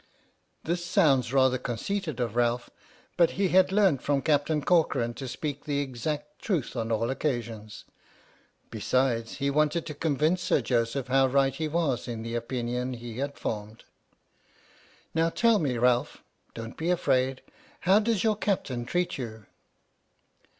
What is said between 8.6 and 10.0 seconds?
Besides, he wanted to